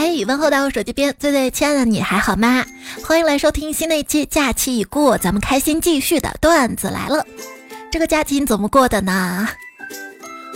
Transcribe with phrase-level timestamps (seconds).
[0.00, 2.64] 嘿，问候到我手机边最最亲爱的你还好吗？
[3.04, 7.26] 欢迎来收听新的一期《假期已过，咱们开心继续》的段子来了。
[7.90, 9.48] 这个假期你怎么过的呢？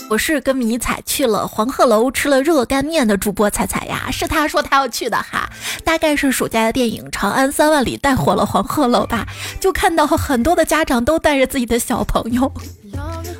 [0.08, 5.50] 我是跟迷彩去了黄鹤楼吃了热干面的主播彩彩呀，是他说他要去的哈。
[5.82, 9.26] 大概是暑假的电影《长安三万里》带火了黄鹤楼吧，
[9.58, 12.52] 就看到很多的家长都带着自己的小朋友。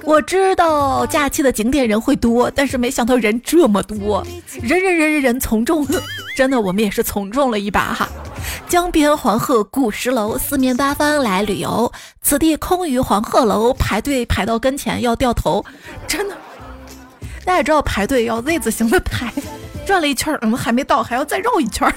[0.04, 4.26] 我知道假期的景点人会多，但是没想到人这么多，
[4.60, 5.86] 人人人人人从众，
[6.36, 8.08] 真的我们也是从众了一把哈。
[8.68, 15.64] 江边黄鹤古石楼，四面八方来旅游，此地空余黄鹤楼，排队排到跟前要掉头，
[16.06, 16.36] 真的。
[17.44, 19.32] 大家知道排队要 Z 字形的排，
[19.86, 21.92] 转了一圈，嗯，还没到，还要再绕一圈。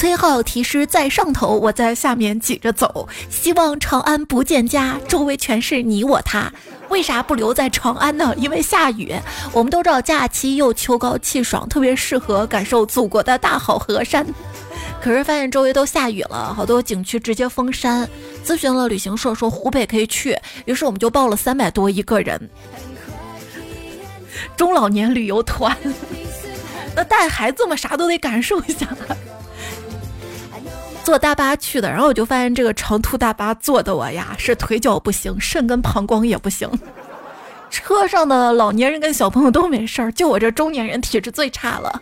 [0.00, 3.06] 崔浩题诗在上头，我在下面挤着走。
[3.28, 6.50] 希望长安不见家，周围全是你我他。
[6.88, 8.34] 为啥不留在长安呢？
[8.38, 9.14] 因为下雨。
[9.52, 14.26] 我们都知道假期又秋高气爽，特别适合感受祖国的大好河山。
[15.02, 18.08] 可是发现周围都下雨了，好多景区直接封山。
[18.42, 22.48] 咨询了旅行社，说湖北可以去，于是我们就报了三百多一个人。
[24.56, 25.76] 中老年旅游团，
[26.96, 28.88] 那带孩子们，啥都得感受一下。
[31.10, 36.70] 坐大巴去的，然后我就发现这个长途大巴坐的我呀，是腿脚不行，肾跟膀胱也不行。
[37.68, 42.00] 车上的老年人跟小朋友都没事儿，就我这中年人体质最差了。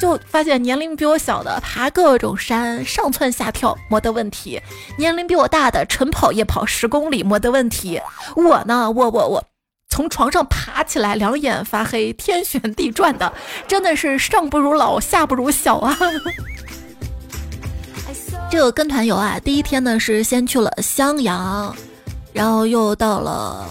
[0.00, 4.58] 就发现年龄比我小的爬各种山，上蹿下跳没得问题；
[4.96, 8.00] 年龄比我大的晨跑夜跑十公里没得问题。
[8.36, 9.44] 我呢，我我我。
[9.90, 13.30] 从床上爬起来，两眼发黑，天旋地转的，
[13.68, 15.94] 真的是上不如老，下不如小啊！
[18.50, 21.72] 这个跟团游啊，第一天呢是先去了襄阳，
[22.32, 23.64] 然后又到了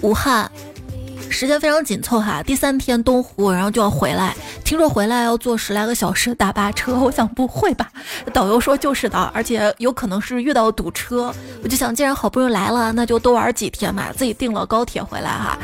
[0.00, 0.50] 武汉。
[1.28, 4.34] 时间非常紧凑哈，第三天东湖，然后就要回来。
[4.64, 7.90] 听说回来要坐十来个小时大巴车，我想不会吧？
[8.32, 11.34] 导游说就是的，而且有可能是遇到堵车。
[11.62, 14.10] 我就想，既然好不容易来了，那就多玩几天嘛。
[14.16, 15.58] 自己订了高铁回来哈。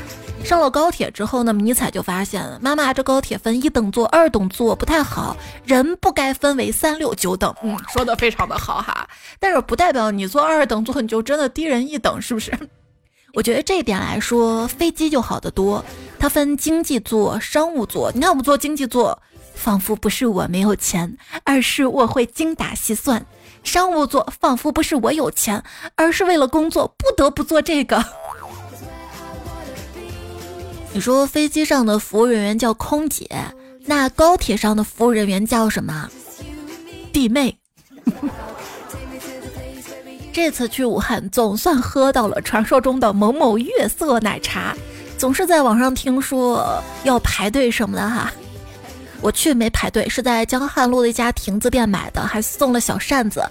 [0.45, 7.55] 上了高铁之后呢，迷彩就发现，妈妈这高铁分一等座、二等座不太好，人不该分为三六九等。
[7.63, 9.09] 嗯，说的非常的好哈，
[9.39, 12.53] 但是不代表你坐二等座你就真的低人一等，是不是？
[13.35, 15.83] 我觉得这一点来说，飞机就好得多。
[16.19, 18.13] 它分经济座、商务座。
[18.13, 19.19] 你看我们坐经济座，
[19.55, 23.23] 仿佛不是我没有钱，而是我会精打细算；
[23.65, 25.63] 商务座仿佛不是我有钱，
[25.95, 28.05] 而是为了工作不得不做这个。
[30.95, 33.27] 你说飞机上的服务人员叫空姐，
[33.87, 36.09] 那高铁上的服务人员叫什么？
[37.13, 37.57] 弟妹。
[40.35, 44.77] 这次去武汉，总算喝到了传说中的某某月色奶茶。
[45.17, 48.31] 总是在网上听说要排队什么的哈，
[49.21, 53.43] 我去没排队，是在江汉路的一家亭子店买的，还送了小扇子。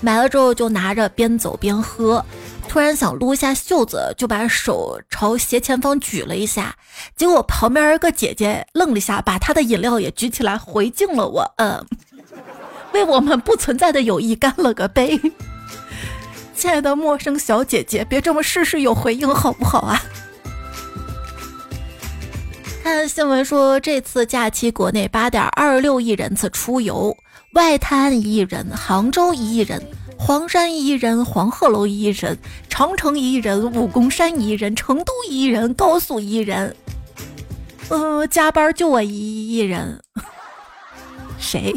[0.00, 2.24] 买了之后就拿着边走边喝，
[2.68, 6.74] 突然想撸一下袖子，就把手朝斜前方举了一下，
[7.16, 11.84] 结果旁边一个姐姐愣了一下，把她的饮料也举起来回敬了我，嗯，
[12.94, 15.20] 为我们不存在的友谊干了个杯。
[16.54, 20.02] 亲爱的陌生小姐姐，别这么事事有回应好不好啊？
[22.82, 27.16] 看新闻说，这次假期国内八点二六亿人次出游，
[27.52, 29.80] 外滩一亿人，杭州一亿人，
[30.24, 32.38] 黄山一人，黄鹤楼一人，
[32.68, 36.74] 长城一人，武功山一人，成都一人，高速一人。
[37.88, 40.00] 嗯，加班就我一一人。
[41.40, 41.74] 谁？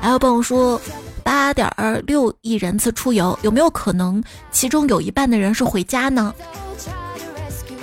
[0.00, 0.80] 还有朋友说。
[1.24, 1.70] 八点
[2.06, 6.34] 六亿人次出游，有没有可能其中有一半的人是回家呢？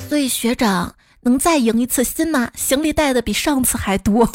[0.09, 2.49] 所以学长能再赢一次心吗？
[2.55, 4.27] 行李带的比上次还多。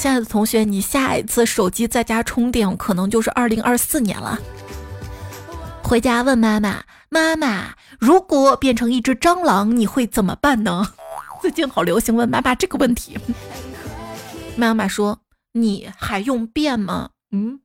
[0.00, 4.40] 亲爱的同学，你下一次手机在家充电可能就是二零二四年了。
[5.82, 10.88] 回家问妈妈：“妈妈，如果变成一只蟑螂，你会怎么办呢？”
[11.42, 13.18] 最近好流行问妈妈这个问题。
[14.56, 15.18] 妈妈说。
[15.52, 17.10] 你还用变吗？
[17.32, 17.58] 嗯，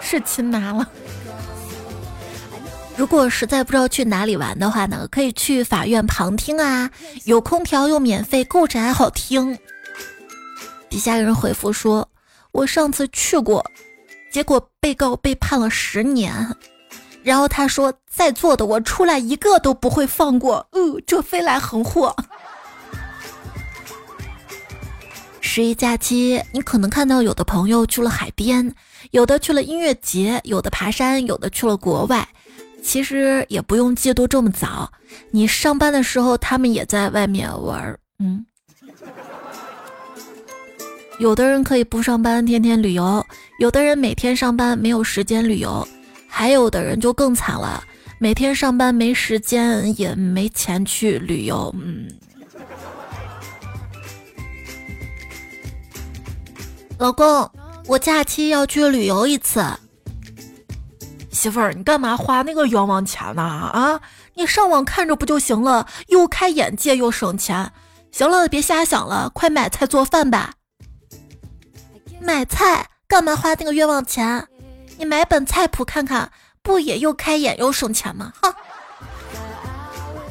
[0.00, 0.88] 是亲妈了。
[2.96, 6.90] 如果实在不知道去哪里玩的话呢，可以去法院旁听啊，
[7.26, 9.56] 有空调又免费，故事还好听。
[10.92, 12.06] 底下有人回复说，
[12.50, 13.64] 我上次去过，
[14.30, 16.30] 结果被告被判了十年。
[17.22, 20.66] 然后他说，在座的我出来一个都不会放过。
[20.72, 22.14] 呃，这飞来横祸。
[25.40, 28.74] 十一假期，你可能看到有的朋友去了海边，
[29.12, 32.28] 有的去了音乐节，有的爬山，有的去了国外。
[32.82, 34.92] 其实也不用嫉妒这么早，
[35.30, 37.98] 你上班的时候，他们也在外面玩儿。
[38.18, 38.44] 嗯，
[41.22, 43.24] 有的人可以不上班，天天旅游；
[43.58, 45.86] 有的人每天上班没有时间旅游；
[46.26, 47.80] 还有的人就更惨了，
[48.18, 51.72] 每天上班没时间也没钱去旅游。
[51.78, 52.08] 嗯，
[56.98, 57.48] 老公，
[57.86, 59.64] 我假期要去旅游一次。
[61.30, 63.42] 媳妇儿，你干嘛花那个冤枉钱呢？
[63.44, 64.00] 啊，
[64.34, 65.86] 你上网看着不就行了？
[66.08, 67.70] 又开眼界又省钱。
[68.10, 70.54] 行了，别瞎想了，快买菜做饭吧。
[72.22, 74.46] 买菜干嘛花那个冤枉钱？
[74.96, 76.30] 你买本菜谱看看，
[76.62, 78.32] 不也又开眼又省钱吗？
[78.40, 78.54] 哈！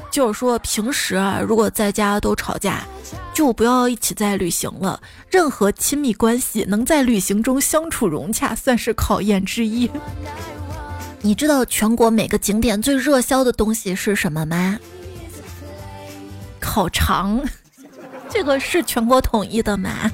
[0.10, 2.84] 就是说，平时啊，如果在家都吵架，
[3.34, 5.02] 就不要一起在旅行了。
[5.30, 9.90] 任何亲密关系能在旅行中相处融洽，算是考验之一。
[11.22, 14.80] 你知道全国每个景点最热销的东西是什么吗？
[16.60, 17.44] 烤肠，
[18.30, 20.10] 这个是全国统一的吗？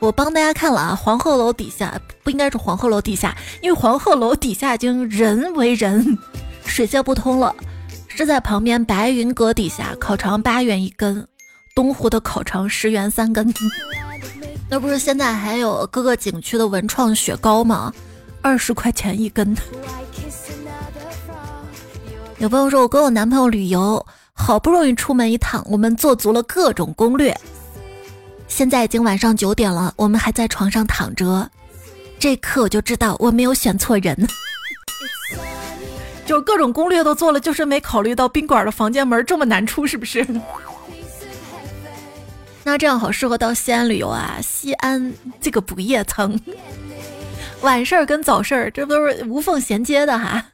[0.00, 6.18] 我帮大家看了啊，黄鹤楼底下不应该是黄鹤楼底下，因为黄鹤楼底下已经人为人，
[6.64, 7.54] 水泄不通了，
[8.08, 11.26] 是在旁边白云阁底下，烤肠八元一根，
[11.74, 13.52] 东湖的烤肠十元三根。
[14.70, 17.92] 那不是现在还有各个景区的文创雪糕吗？
[18.40, 19.54] 二十块钱一根。
[22.38, 27.38] 有朋友说，我跟我男朋友旅游，好不容易出门一趟，我们做足了各种攻略。
[28.50, 31.48] 现在已经晚上九点了，我们还在床上躺着。
[32.18, 34.28] 这刻我就知道我没有选错人，
[36.26, 40.26] 就各种攻略都做了，就是没考虑到宾馆的房间门这么难出，是不是？
[42.64, 44.36] 那这样好适合到西安旅游啊！
[44.42, 46.38] 西安这个不夜城，
[47.62, 50.44] 晚事儿跟早事儿这不都是无缝衔接的哈？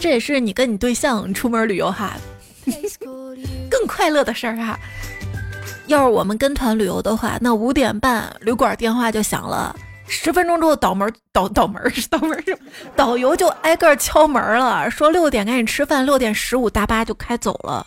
[0.00, 2.16] 这也是你跟你对象出门旅游哈，
[3.70, 4.76] 更快乐的事儿哈。
[5.90, 9.74] 要是我们跟团旅游的话，那五点半旅馆电话就响了，
[10.06, 12.44] 十分钟之后导门导导门导门
[12.94, 17.84] 导游就挨个敲门了，说六点赶紧吃饭，六点十五大巴就开走了。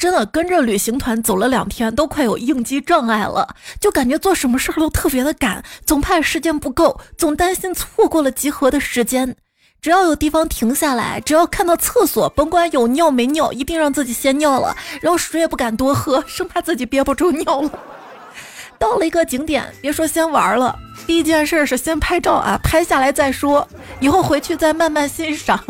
[0.00, 9.36] 真的跟着旅行团走了两天，都快有应激障碍了，就感觉做什么事儿都特别的赶，总怕时间不够，总担心错过了集合的时间。
[9.84, 17.70] 只要有地方停下来，只要看到厕所，甭管有尿没尿，一定让自己先尿了，然后水也不敢多喝，生怕自己憋不住尿了。
[18.80, 20.74] 到了一个景点，别说先玩了，
[21.06, 23.68] 第一件事是先拍照啊，拍下来再说，
[24.00, 25.62] 以后回去再慢慢欣赏。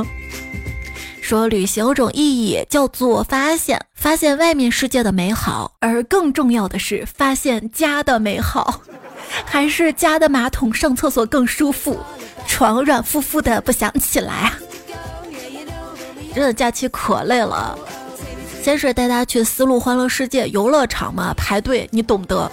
[1.21, 8.83] 说旅行有种意义叫做发现，发现外面世界的美好，而更重要的是发现家的美好，
[9.45, 11.99] 还是家的马桶上厕所更舒服。
[12.47, 14.59] 床软乎乎的，不想起来啊！
[16.35, 17.79] 真的假期可累了。
[18.63, 22.51] 先是带他去丝路欢乐世界游乐场嘛，排队你懂得。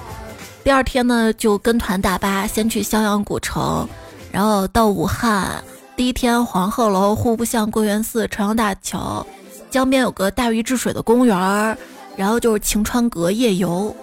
[0.63, 3.87] 第二天呢，就跟团大巴先去襄阳古城，
[4.31, 5.63] 然后到武汉。
[5.95, 9.25] 第一天黄鹤楼、户部巷、归元寺、朝阳大桥，
[9.69, 11.77] 江边有个大禹治水的公园，
[12.15, 13.95] 然后就是晴川阁夜游。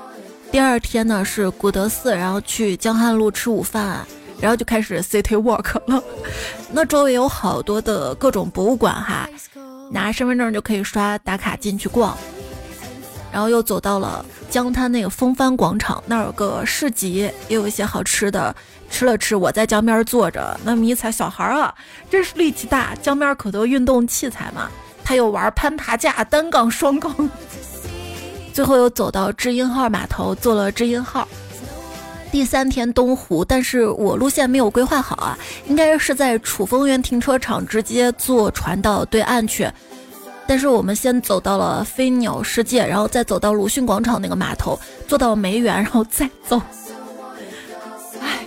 [0.50, 4.06] 第二天呢是古德寺，然后去江汉路吃午饭。
[4.40, 6.02] 然后就开始 city walk 了，
[6.72, 9.28] 那周围有好多的各种博物馆哈，
[9.90, 12.16] 拿身份证就可以刷打卡进去逛。
[13.30, 18.54] 然后又走到了江滩那个风帆广场，那儿有个市集，也有一些好吃的。
[18.90, 21.74] 吃了吃，我在江边坐着，那迷彩小孩啊，
[22.08, 22.94] 真是力气大。
[23.02, 24.70] 江边可多运动器材嘛，
[25.04, 27.14] 他又玩攀爬架、单杠、双杠。
[28.54, 31.28] 最后又走到知音号码头，坐了知音号。
[32.30, 39.68] 第三天东湖，但是我路线没有规划好啊，应该是在楚风园停车场直接坐船到对岸去。
[40.46, 46.60] 但是我们先走到了飞鸟世界，然后再走到鲁迅广场那个码头，坐到梅园，然后再走。
[48.20, 48.46] 唉，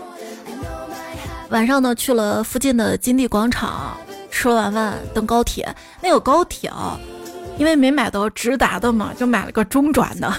[1.50, 3.98] 晚上呢去了附近的金地广场，
[4.32, 5.68] 吃了晚饭，等高铁。
[6.02, 7.00] 那个高铁啊，
[7.58, 10.34] 因为没买到直达的嘛，就买了个中转的。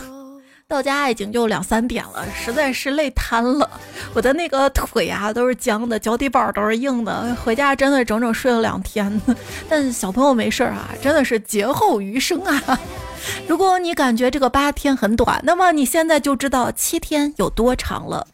[0.72, 3.70] 到家已经就两三点了，实在是累瘫了。
[4.14, 7.36] 我的那个腿啊都是僵的，脚底板都是硬的。
[7.44, 9.20] 回家真的整整睡了两天。
[9.68, 12.80] 但小朋友没事儿啊，真的是劫后余生啊。
[13.46, 18.26] 如果你感觉这个八天很短，那么你现在就知道七天有多长了。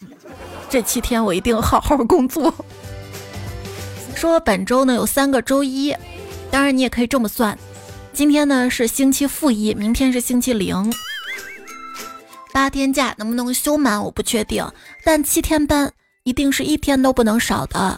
[0.71, 2.55] 这七天我一定好好工作。
[4.15, 5.93] 说本周呢有三个周一，
[6.53, 7.59] 当然你也可以这么算：
[8.13, 10.95] 今天呢是星期负一，明天是星期零。
[12.59, 14.67] 八天假能不能休满我不确定，
[15.05, 15.89] 但七天班
[16.25, 17.97] 一定是一天都不能少的。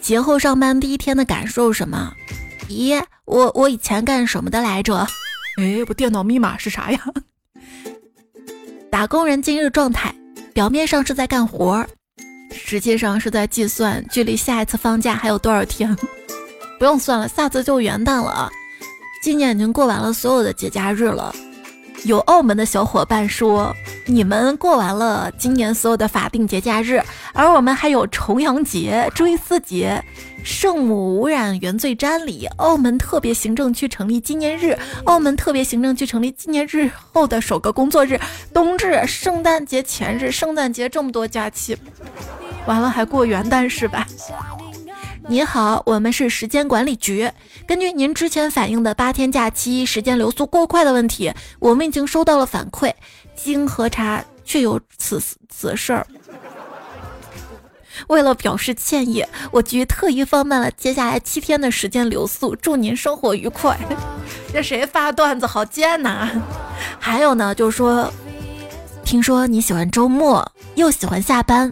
[0.00, 2.12] 节后上班第一天的感受什么？
[2.68, 4.94] 咦，我我以前干什么的来着？
[5.60, 7.00] 哎，我电脑密码是啥呀？
[8.88, 10.14] 打工人今日状态：
[10.54, 11.84] 表面上是在干活，
[12.52, 15.94] 实际上是在计算距离下一次放假还有多少天。
[16.78, 18.48] 不用算了，下次就元旦了啊！
[19.24, 21.34] 今年已经过完了所有的节假日了。
[22.04, 23.74] 有澳门的小伙伴说，
[24.06, 27.02] 你们过完了今年所有的法定节假日，
[27.34, 30.02] 而我们还有重阳节、追思节、
[30.42, 38.18] 圣母无染原罪瞻礼、澳门特别行政区成立纪念日、澳门特别行政区成立纪念日后的首个工作日、
[38.54, 41.76] 冬至、圣诞节前日、圣诞节这么多假期，
[42.66, 44.06] 完了还过元旦是吧？
[45.30, 47.30] 你好，我们是时间管理局。
[47.66, 52.90] 根据您之前反映的八天假期时间流速过快的问题，我们已经收到了反馈。
[53.36, 56.06] 经核查，确有此此事儿。
[58.06, 62.56] 为了表示歉意，我局特意放慢了接下来七天的时间流速。
[62.56, 63.78] 祝您生活愉快。
[64.50, 66.26] 这谁发段子好贱呐？
[66.98, 68.10] 还有呢，就是说，
[69.04, 71.70] 听说你喜欢周末，又喜欢下班，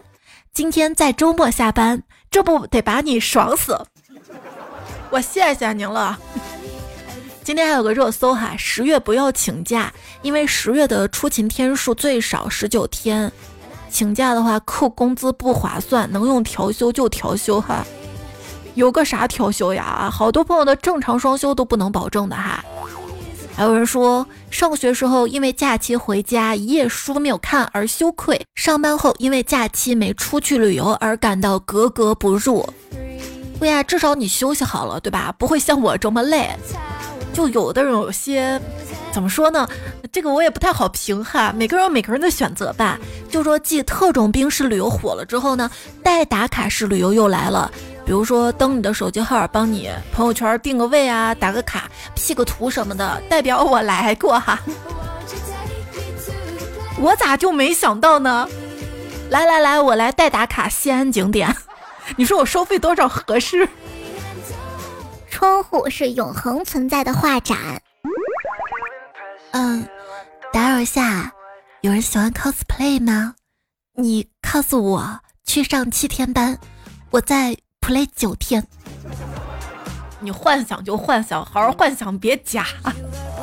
[0.52, 2.02] 今天在周末下班。
[2.30, 3.78] 这不得把你爽死！
[5.10, 6.18] 我谢谢您了。
[7.42, 13.30] 今天还有个热搜哈，十月不要请假，因为十月的出勤天数最少十九天，
[13.88, 17.86] 请假的话扣工资不划算，能用调休就调休哈。
[18.74, 20.10] 有个啥调休呀？
[20.12, 22.64] 好多朋友的正常双休都不能保证的哈。
[23.56, 32.68] 还有人说，上学时候因为假期回家一页书没有看而羞愧；上班后因为假期没出去旅游而感到格格不入。
[33.58, 35.34] 对呀，至少你休息好了，对吧？
[35.38, 36.50] 不会像我这么累。
[37.32, 38.60] 就有的人有些，
[39.10, 39.66] 怎么说呢？
[40.12, 41.50] 这个我也不太好评哈。
[41.56, 42.98] 每个人有每个人的选择吧。
[43.30, 45.70] 就说继特种兵式旅游火了之后呢，
[46.02, 47.72] 代打卡式旅游又来了。
[48.06, 54.60] 比如说登你的手机号，帮你朋友圈定个位啊，打个卡，P 个图什么的，代表我来过哈。
[57.00, 58.48] 我咋就没想到呢？
[59.28, 61.52] 来来来，我来代打卡西安景点，
[62.16, 63.68] 你说我收费多少合适？
[65.28, 67.82] 窗户是永恒存在的画展。
[69.50, 69.84] 嗯，
[70.52, 71.32] 打扰一下，
[71.80, 73.34] 有人喜欢 cosplay 吗？
[73.96, 76.56] 你告诉我去上七天班，
[77.10, 77.56] 我在。
[77.86, 78.66] Play 九天，
[80.18, 82.66] 你幻想就幻想，好好幻想，别假。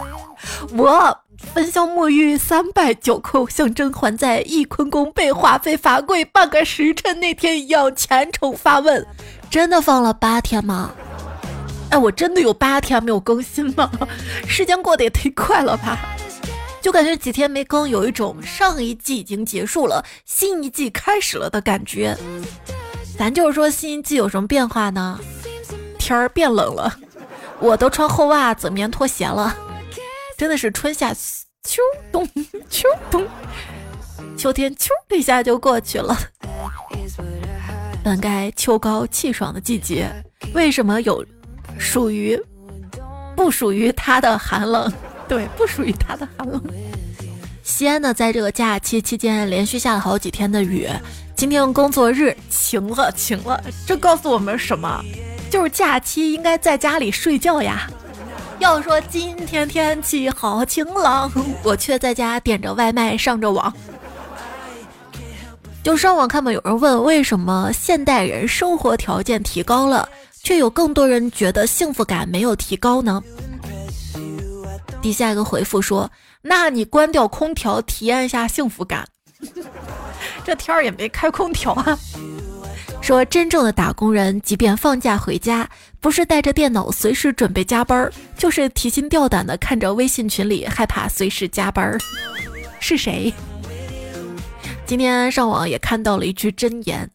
[0.75, 1.17] 我
[1.53, 9.05] 焚香沐浴三拜九叩，像甄嬛在翊坤宫被华妃罚跪半个时辰那天一样虔诚发问：
[9.49, 10.91] 真的放了八天吗？
[11.89, 13.89] 哎，我真的有八天没有更新吗？
[14.45, 15.97] 时间过得也忒快了吧？
[16.81, 22.17] 就感觉几天没更，有一种上一季已经结束了，新一季开始了的感觉。
[23.17, 25.19] 咱就是说，新一季有什么变化呢？
[25.97, 26.93] 天儿变冷了，
[27.59, 29.55] 我都穿厚袜子、棉拖鞋了，
[30.37, 32.27] 真的是春夏秋冬
[32.69, 33.25] 秋冬，
[34.37, 36.17] 秋天秋一下就过去了。
[38.03, 40.11] 本该秋高气爽的季节，
[40.53, 41.25] 为什么有
[41.79, 42.37] 属于
[43.35, 44.91] 不属于它的寒冷？
[45.25, 46.61] 对，不属于它的寒冷。
[47.63, 50.89] 西安呢，在这个假期期间连续下了好几天的雨。
[51.35, 55.03] 今天工作日晴了，晴了，这告诉我们什么？
[55.49, 57.89] 就是假期应该在家里睡觉呀。
[58.59, 61.29] 要说今天天气好晴朗，
[61.63, 63.73] 我却在家点着外卖上着网。
[65.83, 70.07] 就上网看嘛，有人问为什么现代人生活条件提高了，
[70.43, 73.21] 却有更多人觉得幸福感没有提高呢？
[75.01, 76.09] 底下一个回复说
[76.41, 79.05] ：“那你关掉空调，体验一下幸福感。”
[80.43, 81.97] 这天儿也没开空调啊！
[83.01, 85.69] 说真正的打工人，即便放假回家，
[85.99, 91.97] 不是带着电脑随时准备加班，就是提心吊胆的看着微信群里，害怕随时加班。
[92.79, 93.33] 是谁？
[94.85, 97.09] 今天上网也看到了一句真言：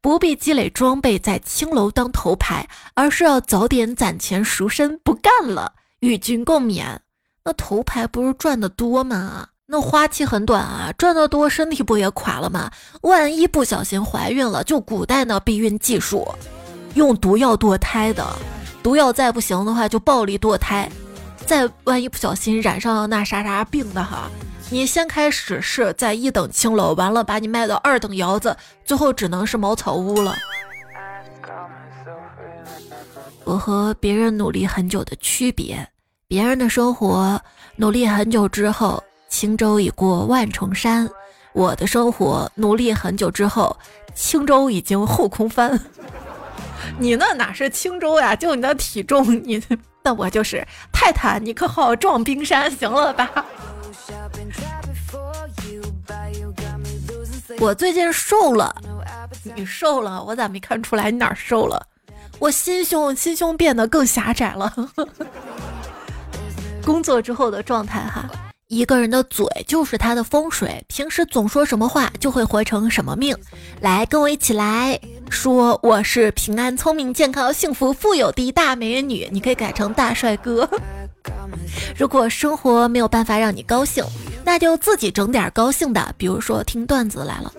[0.00, 6.98] 不必积累装备在青楼当头牌，而是要早点攒钱赎身，不干了，与君共勉。
[7.44, 9.48] 那头牌不是赚的多吗？
[9.70, 12.70] 那花期很短啊，赚得多身体不也垮了吗？
[13.02, 16.26] 万一不小心怀孕了，就古代那避孕技术，
[16.94, 18.26] 用毒药堕胎的，
[18.82, 20.90] 毒药再不行的话就暴力堕胎，
[21.44, 24.30] 再万一不小心染上那啥啥病的哈，
[24.70, 28.56] 你先开始是在一等青楼，完了把你卖到二等窑子，
[28.86, 30.34] 最后只能是茅草屋了。
[33.44, 35.86] 我和别人努力很久的区别，
[36.26, 37.38] 别人的生活
[37.76, 39.04] 努力很久之后。
[39.28, 41.08] 轻舟已过万重山，
[41.52, 43.76] 我的生活努力很久之后，
[44.14, 45.78] 轻舟已经后空翻。
[46.98, 48.34] 你那哪是轻舟呀？
[48.34, 49.62] 就你的体重，你
[50.02, 53.44] 那我就是泰坦尼克号撞冰山，行了吧？
[57.60, 58.74] 我最近瘦了，
[59.56, 61.84] 你瘦了，我咋没看出来你哪瘦了？
[62.38, 64.72] 我心胸心胸变得更狭窄了。
[66.84, 68.30] 工作之后的状态哈，
[68.68, 73.34] 一个人的嘴就是他的风水，平时总说什么话就会活成什么命。
[73.80, 80.68] 来，跟我一起来说，我是平安、聪明、健康、幸福、富有的大美女，你可以改成大帅哥。
[81.96, 84.04] 如果生活没有办法让你高兴。
[84.44, 87.52] 那就自己整点高兴的，比如说听段子来了，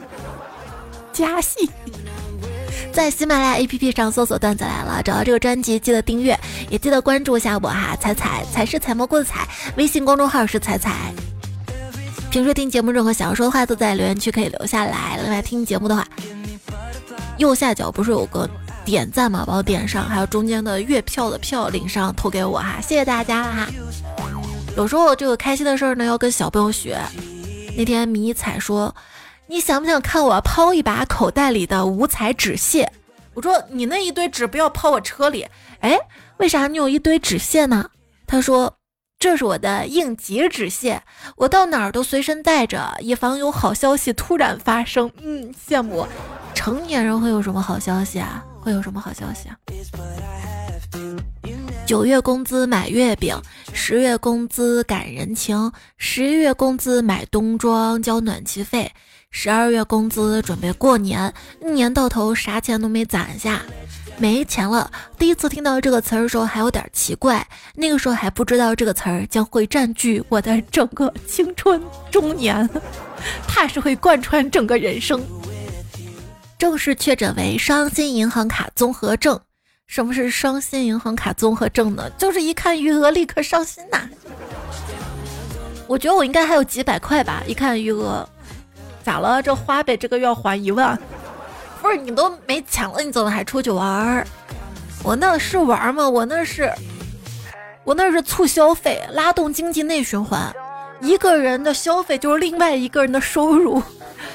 [1.14, 1.70] 加戏，
[2.92, 6.38] 在喜马拉雅 APP 上搜索“段子来了”，找到这个专辑，记得订阅，
[6.70, 11.14] 也记得关注一下我哈，彩彩彩是采蘑菇的彩，微信公众号是彩彩。
[12.30, 15.20] 平时听节目任何想要说的话都在留言区可以留下来。
[15.24, 16.08] 另外听节目的话，
[17.38, 18.50] 右下角不是有个
[18.86, 19.44] 点赞吗？
[19.48, 23.68] 帮我点上，还有中间的月票的票领上，投给我哈，谢谢大家了哈。
[24.78, 27.00] 有时候这个开心的事儿呢，要跟小朋友学。
[27.76, 28.94] 那天迷彩说
[29.50, 32.92] ：“你想不想看我抛一把口袋里的五彩纸屑？”
[33.34, 35.48] 我说：“你那一堆纸不要抛我车里。”
[35.82, 35.98] 哎，
[36.38, 37.90] 为啥你有一堆纸屑呢？
[38.28, 38.78] 他说
[39.18, 41.02] ：“这是我的应急纸屑，
[41.36, 46.06] 我到哪儿都随身带着，以防有好消息突然发生。”嗯，羡慕。
[46.54, 48.46] 成年人会有什么好消息啊？
[48.62, 49.58] 会有什么好消息啊？
[51.88, 53.36] 九月工资买月饼，
[53.74, 58.92] 十月工资赶人情，十一月工资买冬装交暖气费，
[59.32, 63.62] 十二月工资准备过年，一年到头啥钱都没攒下，
[64.18, 64.92] 没钱了。
[65.18, 67.46] 第一次听到这个词儿的时候还有点奇怪，
[67.76, 71.82] 那个时候还不知道这个词儿将会占据我的整个青春
[72.12, 72.68] 中年，
[73.48, 75.24] 怕是会贯穿整个人生。
[76.58, 79.40] 正式确诊为伤心银行卡综合症。
[79.88, 82.08] 什么是伤心银行卡综合症呢？
[82.18, 84.08] 就是一看余额立刻伤心呐。
[85.88, 88.28] 我觉得我应该还有几百块吧，一看余额，
[89.10, 89.42] 咋了？
[89.42, 90.96] 这花呗这个月要还一万，
[91.82, 94.28] 不是你都没钱了，你怎么还出去玩儿？
[95.02, 96.08] 我那是玩吗？
[96.08, 96.72] 我那是，
[97.84, 100.54] 我那是促消费，拉动经济内循环。
[101.02, 103.82] 一个人的消费就是另外一个人的收入。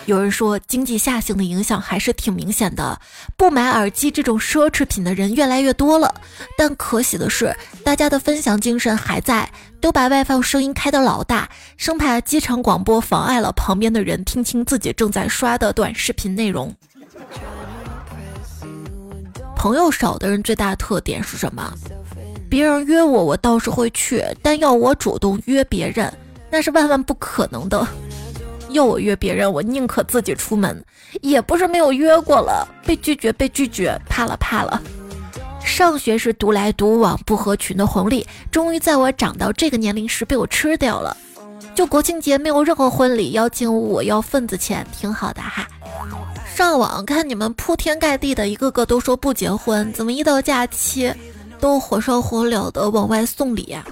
[0.07, 2.98] 有人说，经济下行的影响还是挺明显的，
[3.37, 6.12] 不买耳机这种奢侈品的人越来越多了。
[6.59, 9.48] 但可喜的是，大家的分享精神还在，
[9.85, 16.75] 都把外放声音开得老大，生怕机场广播妨碍了旁边的人听清自己正在刷的短视频内容。
[19.55, 21.70] 朋友少的人最大特点是什么？
[22.49, 26.11] 别人约我，我倒是会去，但要我主动约别人，
[26.51, 27.87] 那是万万不可能的。
[28.70, 30.83] 要我约别人，我宁可自己出门，
[31.20, 34.81] 也不是没有约过了，被拒绝，被拒绝，怕了，怕了。
[35.64, 41.16] 上学时独来独往不合群的红利，终于在我长到这个年龄时被我吃掉了。
[41.74, 45.66] 就国庆节没有任何婚礼邀请我要份子钱，挺好的哈。
[46.55, 51.12] 上网看你们铺天盖地的，一个个都说不结婚，怎么一到假期
[51.59, 53.85] 都火烧火燎的往外送礼呀？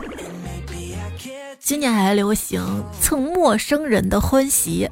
[1.59, 2.63] 今年还流行
[3.01, 4.89] 蹭陌生人的婚席，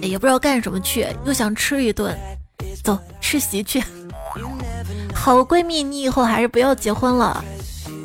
[0.00, 2.16] 也不知道干什么去，又想吃一顿，
[2.82, 3.82] 走吃席去。
[5.14, 7.44] 好闺蜜，你以后还是不要结婚了。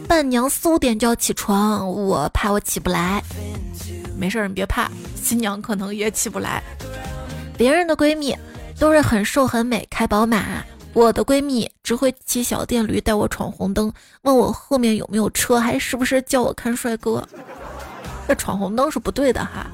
[0.08, 3.24] 伴娘四五点就要起床，我怕我起不来。
[4.18, 6.64] 没事，你别怕，新娘可能也起不来。
[7.58, 8.36] 别人的闺蜜
[8.80, 10.64] 都是很瘦很美，开宝马，
[10.94, 13.92] 我的闺蜜只会骑小电驴带我闯红灯，
[14.24, 17.24] 问我后面有没有车，还是不是叫我看帅哥。
[18.28, 19.68] 这闯红灯是不对的哈。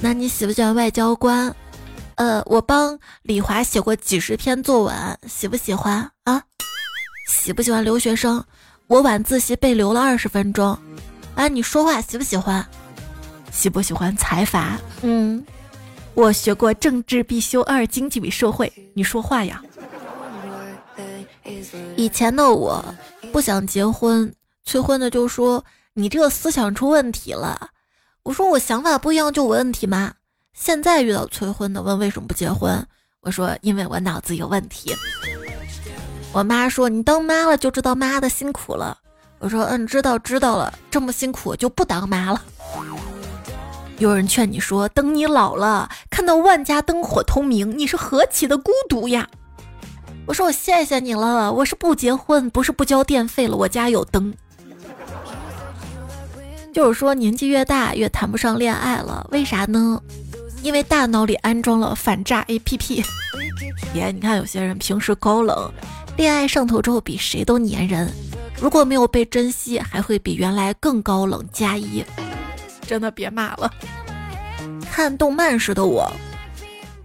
[0.00, 1.54] 那你喜不喜欢外交官？
[2.16, 6.42] 呃，我帮李华写过几十篇作文，喜不喜欢啊？
[7.28, 8.44] 喜不喜欢留学生？
[8.86, 10.76] 我晚自习被留了二十分钟。
[11.34, 12.64] 啊，你说话喜不喜欢？
[13.50, 14.78] 喜不喜欢财阀？
[15.02, 15.44] 嗯，
[16.14, 18.72] 我学过政治必修二，经济与社会。
[18.94, 19.62] 你说话呀。
[21.96, 22.84] 以前的我
[23.32, 25.64] 不想结婚，催婚的就说。
[25.94, 27.68] 你这个思想出问题了。
[28.22, 30.14] 我说我想法不一样就有问题吗？
[30.54, 32.84] 现在遇到催婚的问为什么不结婚，
[33.20, 34.94] 我说因为我脑子有问题。
[36.32, 38.96] 我妈说你当妈了就知道妈的辛苦了。
[39.38, 42.42] 我说嗯，知道知道了，这么辛苦就不当妈了。
[43.98, 49.28] 有人劝你说等你老了看到万家灯火通明，你是何其的孤独呀。
[50.26, 54.32] 我说我谢谢你了，我是不结婚，不是不交电费了，我家有灯。
[56.72, 60.00] 就是说，年纪越大越谈不上恋爱了，为啥呢？
[60.62, 63.04] 因为大脑里安装了反诈 APP。
[63.94, 65.70] 爷， 你看有些人平时高冷，
[66.16, 68.10] 恋爱上头之后比谁都粘人，
[68.60, 72.04] 如果没有被珍惜，还会比原来更高冷加一。
[72.86, 73.70] 真的别骂了。
[74.90, 76.10] 看动漫时的我，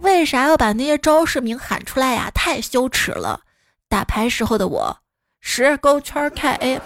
[0.00, 2.30] 为啥要把那些招式名喊出来呀？
[2.34, 3.40] 太羞耻了！
[3.88, 4.96] 打牌时候的我，
[5.40, 6.80] 十勾圈开 A。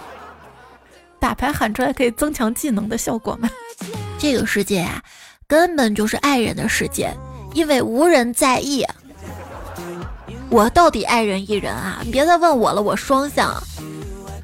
[1.19, 3.49] 打牌喊出来可以增强技能的效果吗？
[4.17, 5.03] 这个世界啊，
[5.47, 7.13] 根本就是爱人的世界，
[7.53, 8.85] 因为无人在意。
[10.49, 12.03] 我到底爱人一人啊？
[12.11, 13.55] 别再问我了，我双向。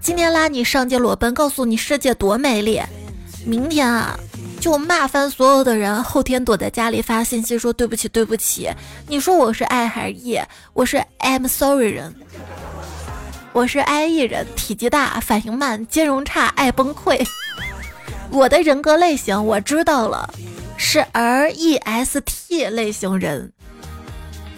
[0.01, 2.81] 今天拉你上街裸奔，告诉你世界多美丽。
[3.45, 4.19] 明天啊，
[4.59, 6.03] 就骂翻所有的人。
[6.03, 8.69] 后天躲在家里发信息说对不起对不起。
[9.07, 10.41] 你说我是爱还是 E？
[10.73, 12.13] 我是 I'm sorry 人。
[13.51, 17.25] 我是 I E 人，体积大，反应慢，兼容差，爱崩溃。
[18.31, 20.31] 我的人格类型我知道了，
[20.81, 23.51] 是 R E S T 类型人，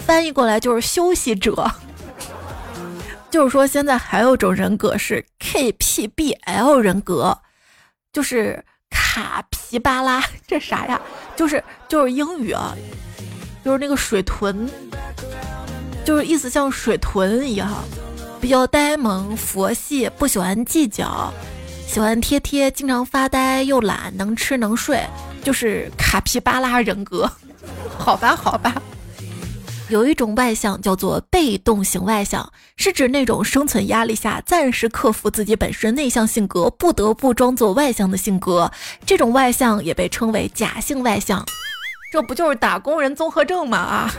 [0.05, 1.69] 翻译过来就是休息者。
[3.31, 7.39] 就是说，现在还有种人格是 K P B L 人格，
[8.13, 11.01] 就是卡皮巴拉，这啥呀？
[11.36, 12.77] 就是就是英语啊，
[13.65, 14.69] 就是那个水豚，
[16.05, 17.84] 就是意思像水豚一样。
[18.39, 21.34] 比较呆萌、佛系，不喜欢计较，
[21.91, 25.06] 喜欢贴贴，经常发呆，又懒，能吃能睡，
[25.43, 27.30] 就是卡皮巴拉人格。
[27.99, 28.73] 好吧，好吧。
[29.89, 38.71] 有一种外向叫做被动型外向，是指那种生存压力下暂时克服自己本身内向性格，不得不装作外向的性格。
[39.06, 41.45] 这种外向也被称为假性外向。
[42.13, 43.77] 这不就是打工人综合症吗？
[43.77, 44.13] 啊，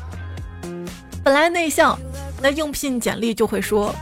[1.24, 1.98] 本来内向。
[2.42, 3.94] 那应聘简历就会说，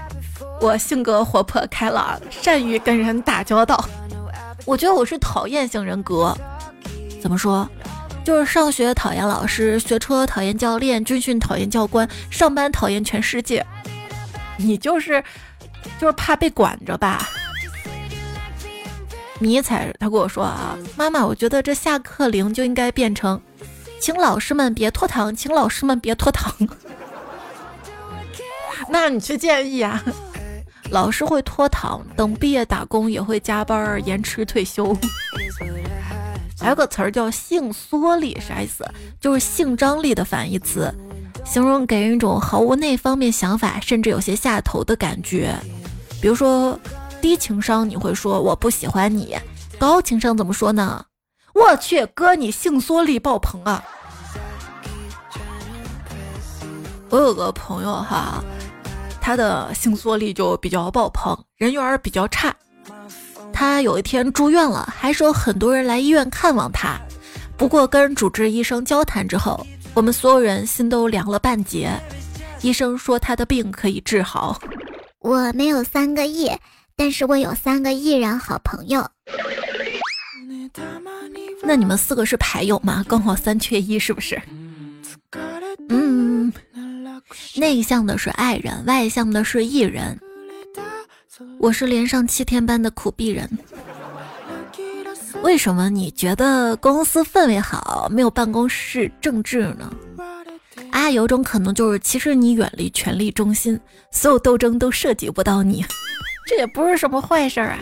[0.60, 3.84] 我性格活泼开朗，善于跟人打交道。
[4.64, 6.36] 我觉得我是讨厌型人格。
[7.20, 7.68] 怎么说？
[8.24, 13.64] 就是上学讨厌老师，学车讨厌教练，军训讨厌教官，上班讨厌全世界。
[14.56, 15.22] 你就是，
[16.00, 17.28] 就是怕被管着吧？
[19.40, 23.38] 迷彩他跟我说啊，妈妈，我觉得这下课铃就应该变成，
[24.00, 26.54] 请老师们别拖堂，请老师们别拖堂。
[28.88, 30.02] 那你去建议啊，
[30.90, 34.96] 老师会拖堂，等毕业打工也会加班延迟退休。
[36.60, 38.84] 还有个词儿叫性缩力，啥意思？
[39.20, 40.92] 就是性张力的反义词，
[41.44, 45.54] 形容给人一种毫无那方面想法，甚至有些下头的感觉。
[46.22, 46.78] 比如说
[47.20, 49.36] 低情商，你会说我不喜欢你；
[49.78, 51.04] 高情商怎么说呢？
[51.54, 53.84] 我去，哥你性缩力爆棚啊！
[57.10, 58.42] 我有个朋友哈。
[59.26, 62.54] 他的性缩力就比较爆棚，人缘比较差。
[63.54, 67.00] 他有一天住院了，还是有很多人来医院看望他。
[67.56, 71.90] 不过跟主治医生交谈之后，我们所有人心都凉了半截。
[72.60, 74.60] 医生说他的病可以治好。
[75.20, 76.50] 我没有三个亿，
[76.94, 79.08] 但是我有三个艺人好朋友。
[81.62, 83.02] 那你们四个是牌友吗？
[83.08, 84.38] 刚好三缺一，是不是？
[85.88, 86.52] 嗯。
[87.56, 90.18] 内向的是爱人，外向的是艺人。
[91.58, 93.48] 我是连上七天班的苦逼人。
[95.42, 99.92] 为什么你觉得公司氛围好，没有办公室政治呢？
[100.90, 103.78] 啊，有种可能就是，其实你远离权力中心，
[104.10, 105.84] 所有斗争都涉及不到你。
[106.46, 107.78] 这也不是什么坏事啊。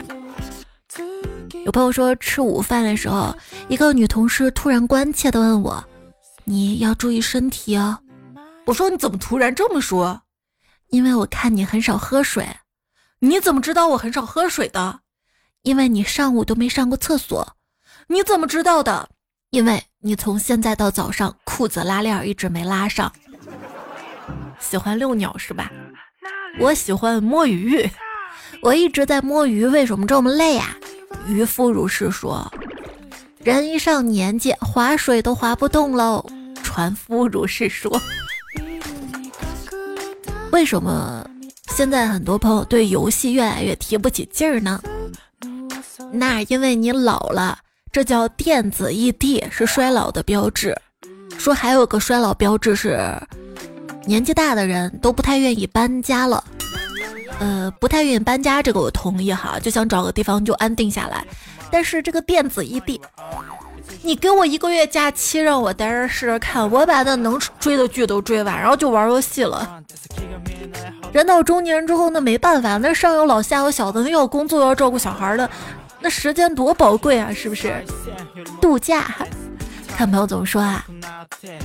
[1.65, 3.35] 有朋友说，吃午饭的时候，
[3.69, 5.85] 一个女同事突然关切地问我
[6.45, 7.99] ：“你要注意身体哦。”
[8.65, 10.23] 我说你怎么突然这么说？
[10.89, 12.47] 因为我看你很少喝水。
[13.21, 15.01] 你怎么知道我很少喝水的？
[15.63, 17.57] 因为你上午都没上过厕所。
[18.09, 19.09] 你怎么知道的？
[19.51, 23.13] 因为你从现在到早上裤子拉链一直没拉上。
[24.59, 25.71] 喜欢遛鸟是吧？
[26.59, 27.89] 我喜欢摸鱼。
[28.63, 30.77] 我一直在摸鱼，为什么这么累呀？
[31.27, 32.53] 渔夫如是说。
[33.39, 36.25] 人一上年纪，划水都划不动喽。
[36.63, 38.01] 船夫如是说。
[40.53, 41.27] 为什么
[41.75, 44.81] 现在很多朋友对游戏越来越提不起劲儿呢？
[46.13, 47.59] 那因为你老了，
[47.91, 50.77] 这叫电子异地，是衰老的标志。
[51.39, 53.01] 说还有个衰老标志是，
[54.05, 56.45] 年纪大的人都不太愿意搬家了。
[57.39, 61.25] 呃，不太愿意搬家，这个我同意哈，就想找个地方就安定下来。
[61.71, 63.01] 但是这个电子异地，
[64.03, 69.83] 你给我一个月假期，让我待着试试看，我把那能追的剧都追完，然后就玩游戏了。
[71.13, 75.49] 人到中年之后，那没办法，那上有老下有小的，那要工作要照顾小孩的，
[76.01, 77.85] 那时间多宝贵啊，是不是？
[78.61, 79.15] 度假，
[79.89, 80.87] 看朋友怎么说啊？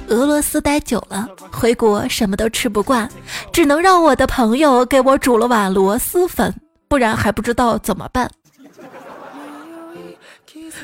[0.09, 3.09] 俄罗斯待久了，回国什么都吃不惯，
[3.53, 6.53] 只能让我的朋友给我煮了碗螺蛳粉，
[6.89, 8.29] 不然还不知道怎么办。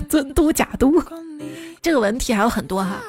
[0.09, 0.91] 真都假都，
[1.81, 3.01] 这个问题还有很多哈。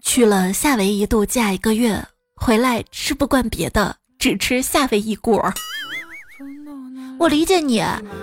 [0.00, 2.02] 去了夏威夷度假一个月，
[2.44, 5.54] 回来吃不惯别的，只吃夏威夷果。
[7.16, 7.80] 我理解你，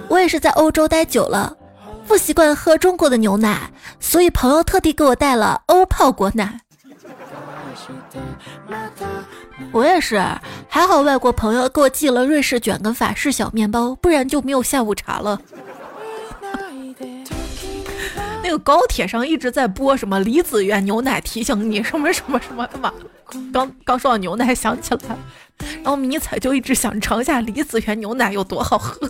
[0.10, 1.55] 我也是在欧洲待久了，
[2.05, 6.60] 不习惯喝中国的牛奶，所以朋友特地给我带了欧泡果奶。
[9.71, 10.21] 我也是，
[10.67, 15.39] 还好外国朋友给我寄了瑞士卷跟法式小面包，不然就没有下午茶了。
[18.43, 22.91] 那个高铁上一直在播什么李子园牛奶，提醒你什么什么什么的嘛。
[23.53, 25.17] 刚刚说到牛奶，想起来，
[25.83, 29.09] 然后迷彩就一直想尝一下李子园牛奶有多好喝。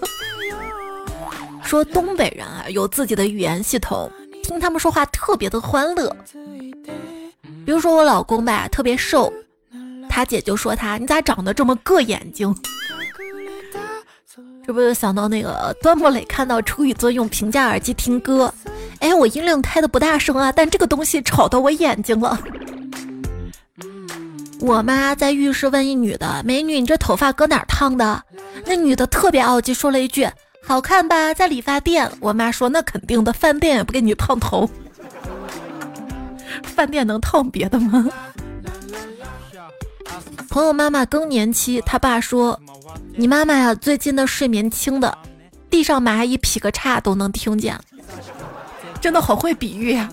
[1.64, 4.12] 说东北人啊，有自己的语言系统，
[4.44, 6.16] 听他们说话特别的欢乐。
[7.66, 9.32] 比如说我老公吧，特别瘦。
[10.10, 12.54] 他姐就说他，你咋长得这么硌眼睛？
[14.66, 18.52] 这不就想到那个端木磊看到楚雨尊用平价耳机听歌，
[19.00, 22.38] 哎，我音量开的不大声啊，但这个东西吵到我眼睛了。
[24.60, 28.24] 我妈在浴室问一女的：“美女，你这头发搁哪儿烫的？”
[28.66, 30.28] 那女的特别傲气，说了一句
[30.66, 34.70] ：“好看吧，在理发店。”我妈说：“那肯定的，饭店也不给你烫头，
[36.64, 38.06] 饭店能烫别的吗？”
[40.50, 42.60] 朋友妈妈更年期，他爸说
[43.16, 45.18] ：“你妈妈呀，最近的睡眠轻的，
[45.70, 47.80] 地上蚂蚁劈个叉都能听见，
[49.00, 50.10] 真的好会比喻呀。”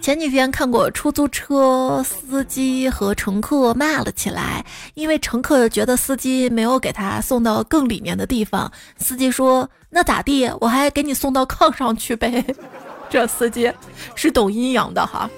[0.00, 10.50] 前几天看过出租车司机和乘客骂了起来，因为乘客觉得司机没有给他送到更里面的地方，司机说：“那咋地？
[10.60, 12.42] 我还给你送到炕上去呗。
[13.10, 13.70] ”这司机
[14.14, 15.28] 是懂阴阳的哈。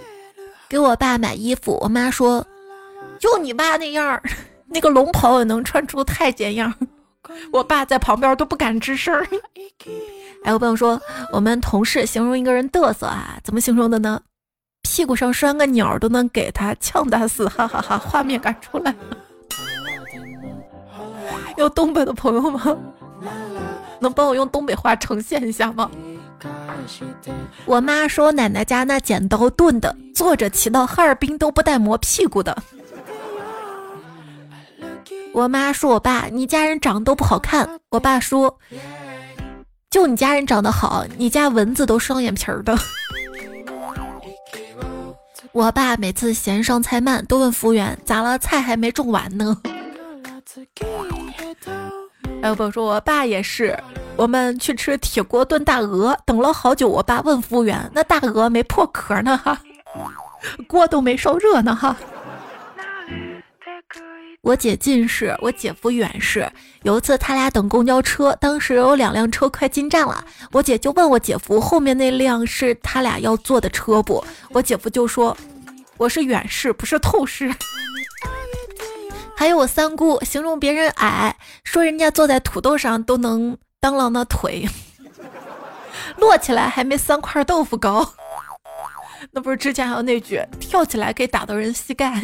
[0.69, 2.47] 给我爸买衣服，我妈说
[3.19, 4.21] ：“就你爸那样，
[4.67, 6.73] 那个龙袍也能穿出太监样。
[7.53, 9.12] ”我爸在旁边都不敢吱声。
[10.44, 11.01] 还有朋友说，
[11.33, 14.20] 我们同事形容一个人嘚瑟啊，怎么形容的呢？
[14.83, 17.99] 屁股上拴个鸟都能给他呛打死，哈哈哈！
[17.99, 18.94] 画面感出来。
[21.57, 22.77] 有东北的朋友吗？
[23.99, 25.90] 能帮我用东北话呈现一下吗？
[27.64, 32.57] 我妈说，奶奶家那剪刀钝的，坐着骑到哈尔滨都不带磨屁股的。
[35.33, 37.68] 我妈说我爸，你家人长得都不好看。
[37.90, 38.59] 我爸说，
[39.96, 42.78] 就你家人长得好，你家蚊子都双眼皮儿的。
[45.52, 49.56] 我爸每次嫌上菜慢，都问服务员咋了，菜还没种完呢。
[52.42, 53.74] 还有朋友说，我爸也是。
[54.16, 56.87] 我们去吃铁锅炖大鹅，等了好久。
[56.87, 59.40] 我爸问服务员：“那大鹅没破壳呢？
[59.42, 59.59] 哈，
[60.68, 61.74] 锅都没烧热呢？
[61.74, 61.96] 哈。”
[64.46, 66.48] 我姐近视，我姐夫远视。
[66.85, 75.37] 有一次他俩等公交车，当时有两辆车快进站了，我姐就问我姐夫：“后面那辆是他俩要坐的车不？”我姐夫就说
[75.98, 77.52] ：“我是远视，不是透视。
[79.37, 83.59] ”还有我三姑形容别人矮，说人家坐在土豆上都能。
[83.78, 84.66] 当啷的腿
[86.18, 88.09] 摞起来还没三块豆腐高，
[89.32, 92.20] 那不是之前还有那句跳起来可以打到人膝盖。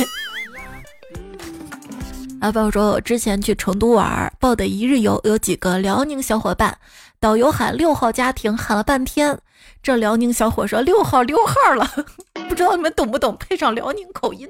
[2.42, 6.76] 啊，比如说我之前去成都玩，报的一日游，有几个辽宁小伙伴，
[7.20, 9.38] 导游喊六号家庭，喊了半天，
[9.80, 11.88] 这辽宁小伙说六号溜号了，
[12.48, 13.36] 不知道你们懂不懂？
[13.38, 14.48] 配上辽宁口音，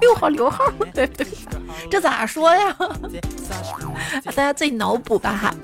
[0.00, 1.26] 六号溜号， 对对，
[1.90, 2.74] 这咋说呀？
[4.24, 5.54] 大家自己脑补吧哈。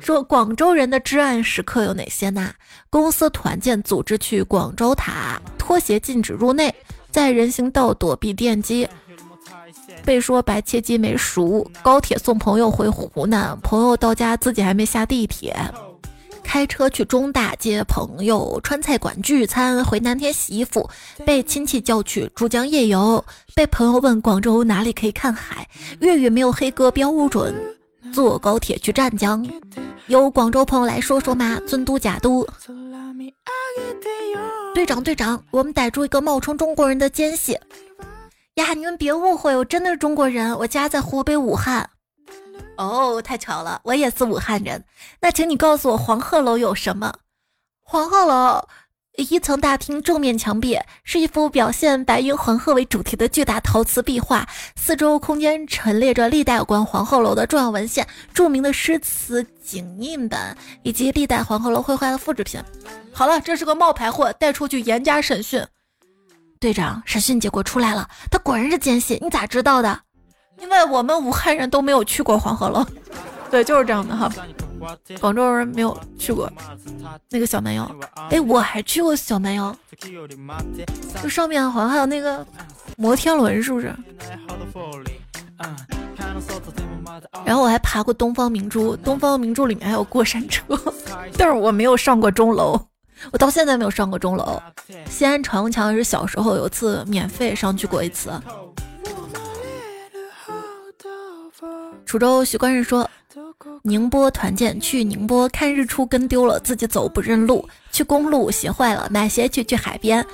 [0.00, 2.52] 说广州人的至暗时刻有哪些呢？
[2.90, 6.74] 公司团建组织去广州塔，拖鞋禁止入内，
[7.12, 8.88] 在人行道躲避电击，
[10.04, 15.56] 被说白切鸡没熟，高铁送朋友回湖南，朋友到家自己还没下地铁，
[16.42, 20.88] 开车去中大接朋友，川菜馆聚餐，回南天洗衣服，
[21.24, 25.68] 被亲戚叫去珠江夜游，被朋友问广州哪里可以看海，
[26.00, 27.54] 粤语没有黑哥标准。
[28.12, 29.44] 坐高铁去湛江，
[30.06, 31.58] 有广州朋友来说说吗？
[31.66, 32.46] 尊都假都。
[34.74, 37.58] 队长队长，我们逮住一个冒充中国人的奸细
[38.54, 38.72] 呀！
[38.74, 41.88] 你们别误会，我真的是中国人，我家在湖北武汉。
[42.76, 44.84] 哦，太巧了，我也是武汉人。
[45.20, 47.12] 那请你告诉我，黄鹤楼有什么？
[47.82, 48.66] 黄鹤楼。
[49.16, 62.60] 一层大厅正面墙壁是一幅表现白云黄鹤为主题的巨大陶瓷壁画，四周空间陈列着历代有关黄鹤楼的重要文献、著名的诗词景印本以及历代黄鹤楼绘画的复制品。
[63.12, 65.64] 好了，这是个冒牌货，带出去严加审讯。
[66.64, 70.00] 队长，审讯结果出来了，他果然是奸细，你咋知道的？
[70.58, 72.82] 因为我们武汉人都没有去过黄鹤楼。
[73.50, 74.32] 对，就是这样的哈。
[75.20, 76.50] 广州人没有去过
[77.28, 77.94] 那个小蛮腰。
[78.30, 79.76] 哎，我还去过小蛮腰，
[81.22, 82.46] 就上面好像还有那个
[82.96, 83.94] 摩天轮，是不是？
[87.44, 90.64] 然后我还爬过东方明珠，东方明珠里面还有过山车，
[91.36, 92.80] 但是我没有上过钟楼，
[93.32, 94.60] 我到现在没有上过钟楼。
[95.08, 98.30] 西安城墙是小时候有一次免费上去过一次。
[102.06, 103.08] 滁州徐官人说，
[103.82, 110.24] 宁波团建去宁波看日出跟丢了，自己走不认路，去公路鞋坏了，买鞋去去海边，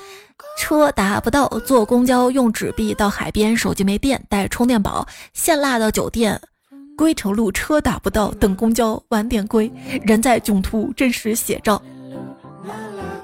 [0.58, 6.38] 车达不到，坐公交用纸币到海边，手机没电带充电宝，现落到酒店。
[6.98, 9.72] 归程路车打不到，等公交晚点归，
[10.02, 11.80] 人在囧途真实写照。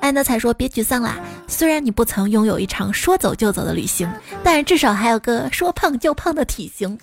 [0.07, 4.09] 安德才说别沮丧啦，虽然你不曾拥有一场说走就走的旅行，
[4.45, 6.97] 但至少还有个说胖就胖的体型。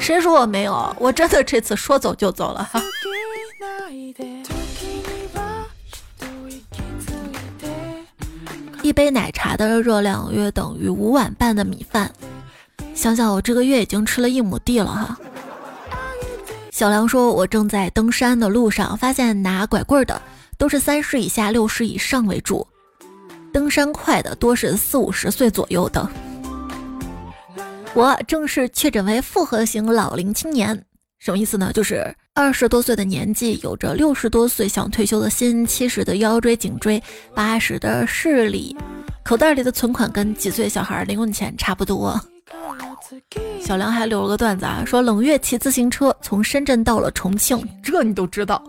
[0.00, 0.92] 谁说我没有？
[0.98, 2.82] 我真的这次说走就走了哈。
[8.82, 12.10] 一杯奶茶的热量约等于五碗半的米饭，
[12.92, 15.16] 想想我这个月已经吃了一亩地了哈。
[16.72, 20.20] 小梁说：“我正在登山的路上，发现拿拐棍的
[20.58, 22.66] 都是三十以下、六十以上为主，
[23.52, 26.08] 登山快的多是四五十岁左右的。
[27.94, 30.84] 我正是确诊为复合型老龄青年，
[31.18, 31.70] 什么意思呢？
[31.72, 37.00] 就是二十多岁的年纪，有着六十多岁想退休的心，七十的腰椎颈椎，
[37.34, 38.76] 八十的视力，
[39.24, 42.20] 口袋里的存款跟几岁小孩零用钱差不多。”
[43.60, 48.62] 小梁还留了个段子啊，说冷月骑自行车从深圳到了重庆，这你都知道，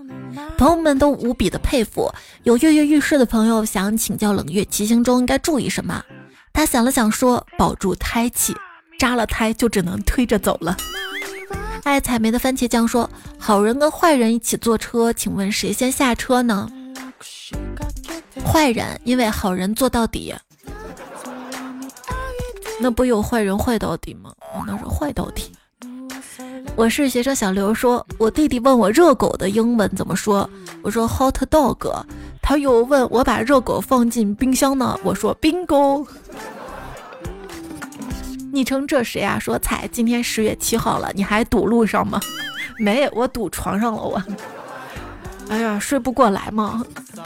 [0.57, 2.09] 朋友们都无比的佩服。
[2.43, 6.01] 有跃跃欲试的朋友想请教冷月骑行中应该注意什么？
[6.53, 8.55] 他想了想说：保住胎气，
[8.97, 10.77] 扎了胎就只能推着走了。
[11.83, 16.69] 爱采梅的番茄酱说：好人跟坏人一起坐车，请问谁先下车呢？
[18.45, 20.33] 坏人，因为好人坐到底。
[22.79, 24.33] 那不有坏人坏到底吗？
[24.67, 25.51] 那是坏到底。
[26.75, 30.49] 我是学生小刘，说我弟弟问我热狗的英文怎么说，
[30.81, 32.03] 我说 hot dog。
[32.41, 36.05] 他又问我把热狗放进冰箱呢，我说 bingo。
[38.51, 39.39] 昵称这谁啊？
[39.39, 42.19] 说彩，今天十月七号了，你还堵路上吗？
[42.77, 44.21] 没，我堵床上了，我。
[45.47, 46.83] 哎呀，睡不过来嘛。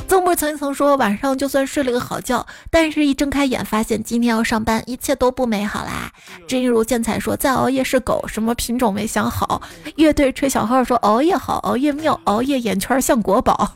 [0.07, 6.11] 曾不曾曾说晚上就算睡了个好觉，但是一睁开眼发现今天要上班，一切都不美好啦。
[6.47, 9.61] 真如见彩说再熬夜是狗，什么品种没想好。
[9.95, 13.75] 乐队吹小号说熬夜好，熬夜妙，熬夜眼圈像国宝。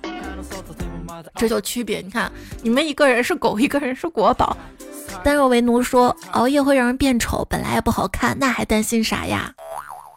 [1.36, 4.56] 这就区别，你看你们一个人是狗，一个人是国宝。
[5.24, 9.54] 但若为奴说熬夜会让人变丑，本来也不好看，那还担心啥呀？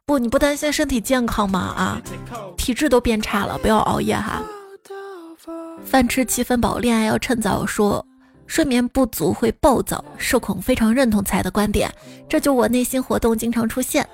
[0.06, 1.58] 不，你不担心身体健康吗？
[1.58, 2.00] 啊，
[2.56, 4.40] 体质都变差了，不要熬夜哈。
[5.84, 7.66] 饭吃七分饱，恋爱要趁早。
[7.66, 8.06] 说
[8.46, 11.92] 睡眠不足会暴躁，社恐非常认同才的观点，
[12.28, 14.08] 这就我内心活动经常出现。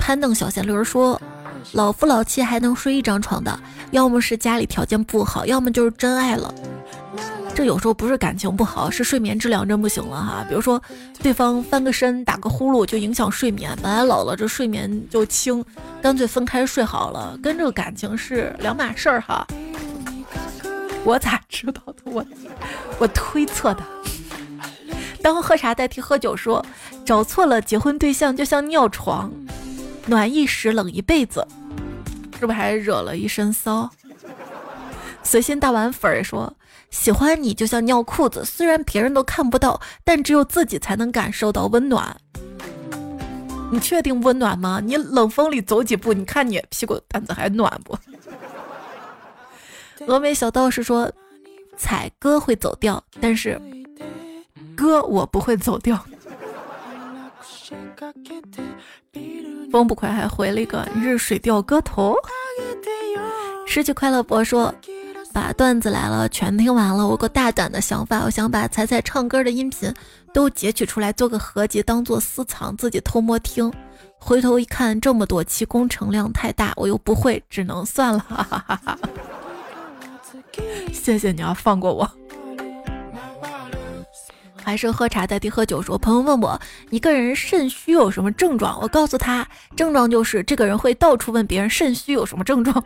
[0.00, 1.20] 攀登小仙驴说，
[1.72, 6.54] 老夫老妻还能睡一张床的，要么是家里条件不好，要么就是真爱了。
[7.54, 10.44] 这有时候不是感情不好，是睡眠质量真不行了哈。
[10.48, 10.82] 比如说，
[11.22, 15.64] 对方翻个身、打个呼噜就影响睡眠，本来老了这睡眠就轻，
[16.02, 19.46] 干脆分开睡好了，跟这个感情是两码事儿哈。
[21.04, 21.94] 我咋知道的？
[22.04, 22.26] 我
[22.98, 23.82] 我推测的。
[25.22, 26.64] 当喝茶代替喝酒，说
[27.04, 29.32] 找错了结婚对象就像尿床，
[30.06, 31.46] 暖一时冷一辈子，
[32.38, 33.88] 是不是还惹了一身骚？
[35.22, 36.52] 随心大碗粉说。
[36.94, 42.16] 喜欢你就像尿裤子，虽然别人都看不到，但只有自己才能感受到温暖。
[43.70, 44.80] 你确定温暖吗？
[44.82, 47.98] 你冷风里走几步，你看你屁股蛋子还暖不？
[50.06, 51.10] 峨眉小道士说
[51.76, 53.60] ：“彩哥会走掉，但是
[54.76, 56.02] 哥我不会走掉。”
[59.72, 62.14] 风不快还回了一个：“你是水调歌头。”
[63.66, 64.72] 失去快乐博说。
[65.34, 69.92] 把段子来了全听完了，我个大胆的想法，我想把彩彩唱歌的音频
[70.32, 73.70] 都截取出来做个合集，当做私藏，自己偷摸听。
[74.16, 78.20] 回头一看，这么多期工程量太大，我又不会，只能算了。
[78.20, 78.98] 哈哈哈哈
[80.92, 82.08] 谢谢你啊，放过我。
[84.54, 85.82] 还是喝茶代替喝酒。
[85.82, 86.58] 说朋友问我
[86.90, 92.82] 一个人肾虚有什么症状，我告诉他，症状就是这个人会到处问别人肾虚有什么症状。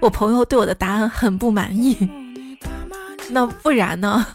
[0.00, 1.96] 我朋友对我的答案很不满意，
[3.28, 4.26] 那不然呢？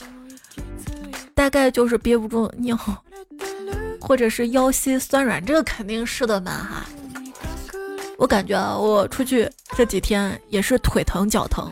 [1.34, 2.78] 大概就是憋不住尿，
[4.00, 6.86] 或者是腰膝酸软，这个肯定是的嘛哈。
[8.18, 11.70] 我感觉啊，我出去这几天也是腿疼脚疼，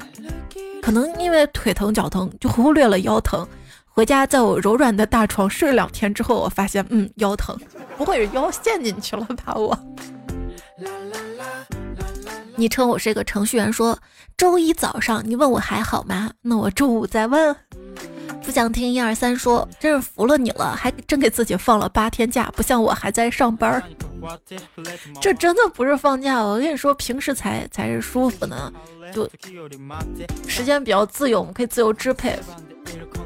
[0.82, 3.47] 可能因为腿疼脚疼就忽略了腰疼。
[3.88, 7.57] 回家在我柔软的大床睡了两天之后，我发现，嗯，腰疼，
[7.95, 9.53] 不会是腰陷进去了吧？
[9.55, 9.78] 我。
[12.56, 13.97] 你称我是一个程序员，说
[14.38, 16.32] 周一早上你问我还好吗？
[16.41, 17.56] 那我周五再问。
[18.43, 23.82] 不想听一二三说，真是服了你了，还真给自己放了八天假，不像我还在上班。
[25.22, 28.72] 这真的不是放假，我跟你说，平时才才是舒服呢，
[29.14, 29.30] 就
[30.47, 32.38] 时间比较自由，我们可以自由支配，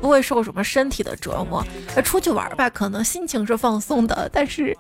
[0.01, 1.63] 不会受什么身体的折磨。
[1.95, 4.77] 那出去玩吧，可能心情是放松的，但是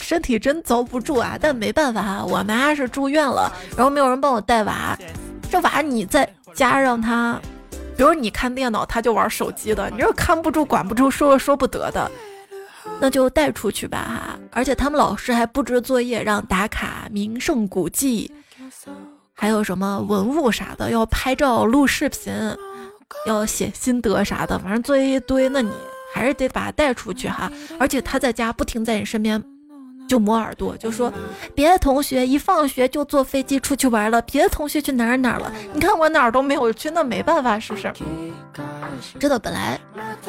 [0.00, 1.38] 身体真遭不住啊。
[1.40, 4.98] 但没办法，我妈是住院了，然后没有人帮我带娃，
[5.50, 7.40] 这娃你在家让他。
[7.96, 12.10] 比如你看电脑，他就玩手机的，你这看不住、管不住、说说不得的，
[13.00, 14.38] 那就带出去吧哈。
[14.52, 18.30] 而且他们老师还布置作业，让打卡名胜古迹，
[19.32, 22.34] 还有什么文物啥的，要拍照、录视频，
[23.26, 25.70] 要写心得啥的，反正作业一堆，那你
[26.14, 27.50] 还是得把他带出去哈。
[27.78, 29.42] 而且他在家不停在你身边。
[30.08, 31.12] 就磨耳朵，就说
[31.52, 37.92] 别的同学一放学就坐飞机出去玩了，别的同学去哪儿哪儿了，你看我哪儿都没有去，那没办法，是不是？
[39.18, 39.76] 真的，本来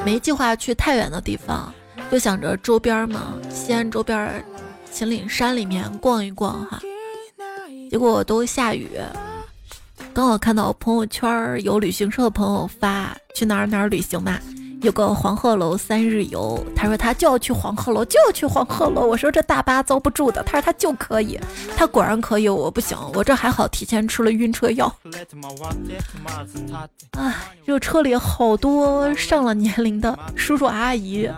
[0.03, 1.71] 没计划去太远的地方，
[2.09, 4.43] 就想着周边嘛，西安周边
[4.91, 6.81] 秦岭山里面逛一逛哈，
[7.91, 8.89] 结果都下雨，
[10.17, 14.35] 刚好看到朋友圈有旅行社的朋友发去哪儿哪儿旅行嘛。
[14.81, 19.05] 有个黄鹤楼三日游，他说他就要去黄鹤楼，就要去黄鹤楼。
[19.05, 21.39] 我说这大巴遭不住的，他说他就可以，
[21.75, 24.91] 他果然可以，我不行，我这还好提前吃了晕车药。
[27.11, 31.29] 哎，这车里好多上了年龄的叔叔阿姨，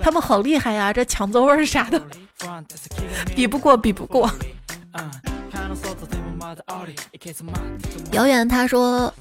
[0.00, 2.00] 他们好厉害呀，这抢座位啥的，
[3.34, 4.30] 比不过，比不过。
[8.12, 9.12] 遥远他说，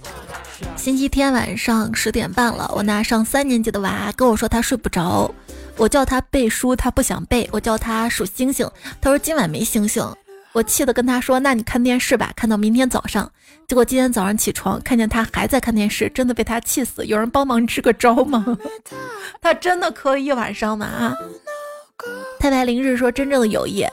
[0.76, 5.32] 星期天晚上十点半了，我那上三年级的娃跟我说他睡不着，
[5.78, 8.70] 我叫他背书，他不想背，我叫他数星星，
[9.00, 10.04] 他说今晚没星星，
[10.54, 13.32] 我气得跟他说，那你看电视吧，看到明天早上。
[13.68, 17.06] 结果今天早上起床看见他还在看电视，真的被他气死。
[17.06, 18.58] 有人帮忙支个招吗？
[19.40, 20.88] 他真的可以一晚上吗？
[20.88, 21.16] 啊！
[22.40, 23.86] 太白凌日说，真正的友谊。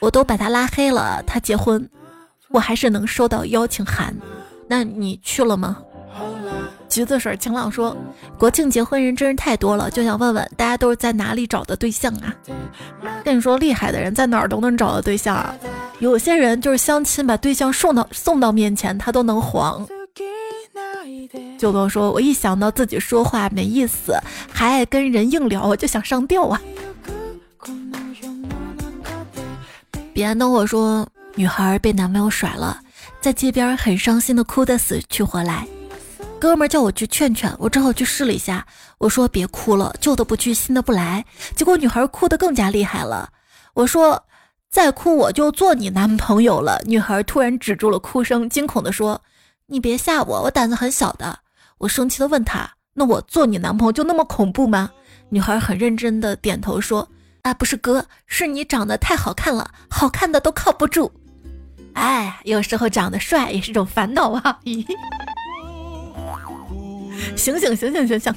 [0.00, 1.88] 我都把他拉黑了，他结婚，
[2.50, 4.14] 我还是能收到邀请函。
[4.68, 5.78] 那你去了吗？
[6.88, 7.96] 橘子水晴朗说，
[8.36, 12.34] 国庆结婚人真是太多了，就想问问大家都是在哪里找的对象啊？
[13.24, 15.54] 跟你说，厉害的人在哪儿都能找到对象啊。
[16.00, 19.86] 有些人就是相亲把对象送到送到面前，他都能黄。
[21.58, 24.12] 九哥说，我一想到自己说话没意思，
[24.52, 26.60] 还爱跟人硬聊，我就想上吊啊。
[30.12, 31.06] 彼岸灯火说，
[31.40, 32.82] 女孩被男朋友甩了，
[33.18, 35.66] 在街边很伤心的哭得死去活来。
[36.38, 38.66] 哥们叫我去劝劝，我只好去试了一下。
[38.98, 41.24] 我说别哭了，旧的不去，新的不来。
[41.56, 43.30] 结果女孩哭得更加厉害了。
[43.72, 44.22] 我说
[44.68, 46.78] 再哭我就做你男朋友了。
[46.84, 49.22] 女孩突然止住了哭声，惊恐地说
[49.68, 51.38] ：“你别吓我，我胆子很小的。”
[51.80, 54.90] 我生气地问她：“那我做你男朋友就那么恐怖吗？”
[55.30, 57.08] 女孩很认真地点头说。
[57.42, 61.10] 啊，不是哥，是你长得太好看了，好看的都靠不住。
[62.00, 64.58] 哎，有时候长得帅也是种烦恼啊。
[64.64, 64.84] 咦，
[67.36, 68.34] 醒醒醒醒醒醒！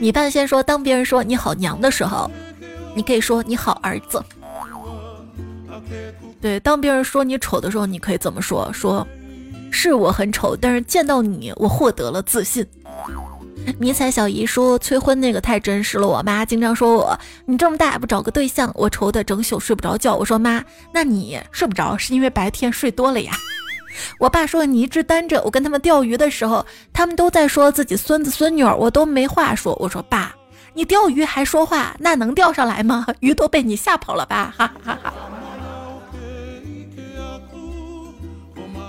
[0.00, 2.28] 你爸先说，当别人说你好娘的时候，
[2.94, 4.22] 你可以说你好儿子。
[6.40, 8.72] 对，当别人说你丑的时候，你可以怎么说？
[8.72, 9.06] 说
[9.70, 12.66] 是我很丑，但是见到你，我获得了自信。
[13.78, 20.14] 迷彩小姨说催婚那个太真实了，我妈经常说我你这么大也不找个对象，我愁的整宿睡不着觉。
[20.14, 20.62] 我说妈，
[20.92, 23.32] 那你睡不着是因为白天睡多了呀？
[24.18, 29.74] 我爸说你一直单着，我跟他们钓鱼的时候，他们都在说自己孙子孙女儿，我都没话说。
[29.80, 30.34] 我说爸，
[30.74, 33.06] 你钓鱼还说话，那能钓上来吗？
[33.20, 34.54] 鱼都被你吓跑了吧？
[34.56, 35.12] 哈哈哈。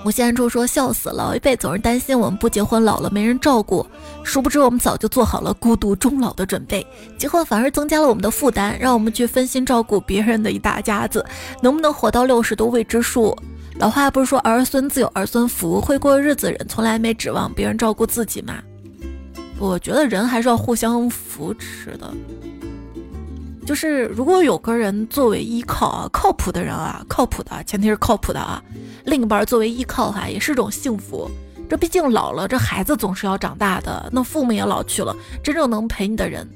[0.04, 3.86] 吴先初说：“笑死了，一辈总是担心我们不结婚老了没人照顾，
[4.24, 6.84] 殊不知我们早就做好了孤独终老的准备。
[7.16, 11.24] 结婚反而增加了我们的负担，让我们去分心照顾别人的一大家子，
[11.60, 13.36] 能不能活到六十都未知数。
[13.76, 18.54] 老话不是说儿孙自有儿孙福，会过日子的人从来没指望别人照顾自己吗？
[19.58, 22.12] 我觉得人还是要互相扶持的。”
[23.64, 28.62] 就是如果有个人作为依靠啊，靠谱的人啊，靠谱的前提是靠谱的啊，
[29.04, 31.30] 另一半作为依靠哈，也是种幸福。
[31.70, 36.46] 这毕竟老了，这孩子总是要长大的，那父母也老去了，真正能陪你的人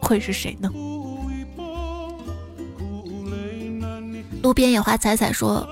[0.00, 0.70] 会是谁呢？
[4.42, 5.66] 路边野花采采说：“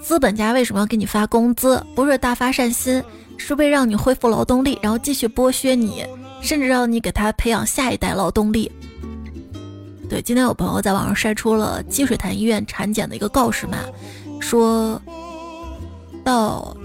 [0.00, 1.84] 资本家为什么要给你发工资？
[1.94, 3.02] 不是大发善心，
[3.36, 6.06] 是为让你恢复劳动力，然后继续剥削你，
[6.40, 8.70] 甚至让你给他培养下一代劳动力。”
[10.08, 13.78] 对，今天有朋友在网上晒出了积水潭医院产检的一个告示嘛，
[14.40, 15.00] 说
[16.24, 16.76] 到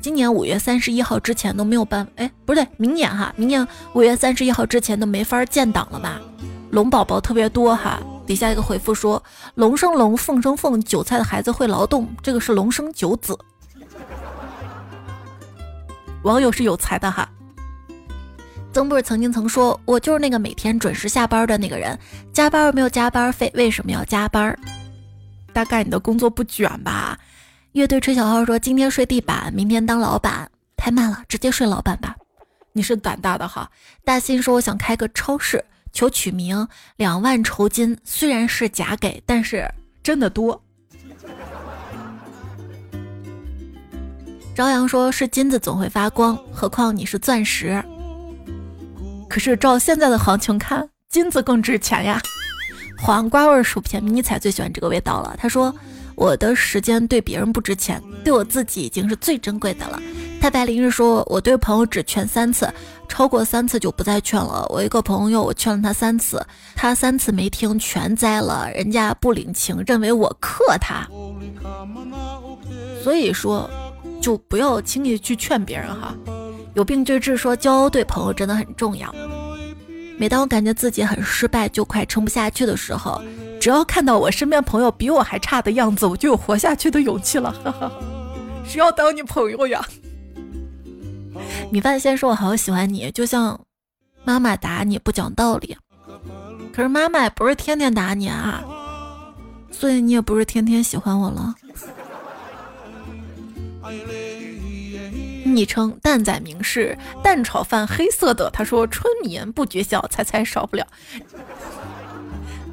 [0.00, 6.20] 今年五月三十一号之前都没有办，哎，不对，明年哈，明年五月三十一号之前都没法建档了吧？
[6.70, 8.02] 龙宝宝特别多哈。
[8.26, 9.22] 底下一个回复说
[9.54, 13.38] ：“龙生龙，凤生凤，韭菜的孩子会劳动，这个是龙生九子。”
[16.24, 17.28] 网友是有才的哈。
[18.74, 21.96] 曾不是曾经曾说：“我就是那个每天准时下班的那个人，
[22.32, 24.58] 加班又没有加班费，为什么要加班？
[25.52, 27.16] 大概你的工作不卷吧。”
[27.70, 32.16] 乐队吹小号说：“今天睡地板，明天当老板，太慢了，直接睡老板吧。”
[32.74, 33.70] 你是胆大的哈。
[34.04, 36.66] 大新说：“我想开个超市，求取名
[36.96, 39.64] 两万酬金，虽然是假给，但是
[40.02, 40.60] 真的多。”
[44.56, 47.80] 朝阳说：“是金子总会发光，何况你是钻石。”
[49.34, 52.22] 可是照现在的行情看，金子更值钱呀！
[52.96, 55.34] 黄瓜味薯片，迷你彩最喜欢这个味道了。
[55.36, 55.74] 他说
[56.14, 60.00] ：“我的时间对别人不值钱，对我自己已经是最珍贵的了。”
[60.40, 62.72] 太白林日说：“我对朋友只劝三次，
[63.08, 64.64] 超过三次就不再劝了。
[64.68, 66.40] 我一个朋友，我劝了他三次，
[66.76, 68.70] 他三次没听，全栽了。
[68.72, 71.04] 人家不领情，认为我克他。
[73.02, 73.68] 所以说，
[74.22, 76.14] 就不要轻易去劝别人哈。”
[76.74, 79.14] 有病就治，说交对朋友真的很重要。
[80.18, 83.22] 每当我感觉自己很失败，就快撑不下去的时候，
[83.60, 87.54] 只要看到我身边朋友比我还差的样子，我就有活下去的勇气了。
[88.66, 89.84] 谁要当你朋友呀？
[91.70, 93.60] 米饭先说：“我好喜欢你，就像
[94.24, 95.76] 妈妈打你不讲道理。
[96.72, 98.64] 可是妈妈也不是天天打你啊，
[99.70, 101.54] 所以你也不是天天喜欢我了。”
[105.54, 110.86] 昵称蛋仔明示蛋炒饭黑色的，他说春眠不觉晓，猜猜少不了。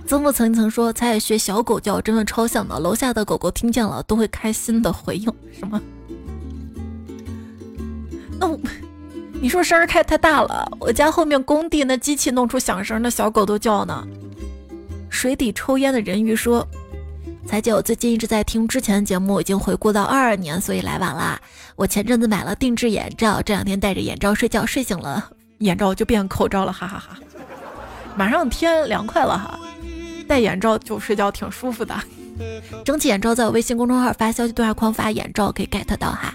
[0.08, 5.82] 曾父曾曾说，猜学小狗叫真的超像的，楼下的狗狗听见了都会开心的回应什么？
[8.40, 8.60] 那我
[9.42, 14.06] 你说声儿开太大了，我家后面工地那机器弄出响声，那小狗都叫呢。
[15.10, 16.68] 水底抽烟的人鱼说。
[17.48, 21.40] 彩姐，我最近一直在听之前的节目，已经回顾到二二年，所以来晚啦。
[21.76, 25.30] 我前阵子买了定制眼罩，这两天戴着眼罩睡觉，睡醒了
[25.60, 27.18] 眼罩就变口罩了，哈哈哈。
[28.16, 29.60] 马上天凉快了哈，
[30.28, 31.94] 戴眼罩就睡觉挺舒服的。
[32.86, 36.34] 蒸汽眼罩在我微信公众号发消息对话框发眼罩可以 get 到哈。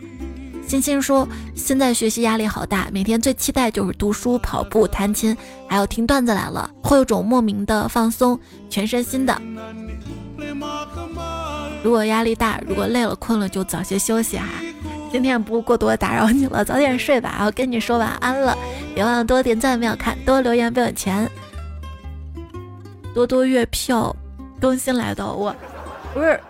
[0.66, 5.36] 欣欣说，现在学习压力好大，每天最期待就是读书、跑步、弹琴，
[5.68, 8.38] 还有听段子来了，会有种莫名的放松，
[8.68, 9.40] 全身心的。
[11.82, 14.48] 如果压力大，如果累了、困了，就早些休息哈。
[15.12, 17.42] 今天不过多打扰你了，早点睡吧。
[17.44, 18.56] 我跟你说晚安了，
[18.94, 21.30] 别忘了多点赞、秒看、多留言、不有钱、
[23.14, 24.14] 多多月票
[24.60, 25.24] 更新来的。
[25.24, 25.54] 我
[26.12, 26.40] 不是。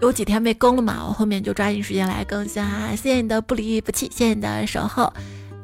[0.00, 2.90] 有几天没更了嘛，我后面就抓紧时间来更新哈。
[2.90, 5.12] 谢谢你的不离不弃，谢谢你的守候。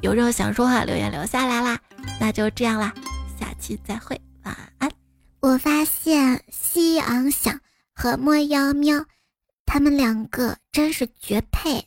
[0.00, 1.78] 有任何想说话留言留下来啦，
[2.18, 2.92] 那就这样啦，
[3.38, 4.90] 下期再会，晚安。
[5.40, 7.60] 我发现夕阳想
[8.02, 9.04] 和莫妖喵，
[9.66, 11.86] 他们两个真是绝配。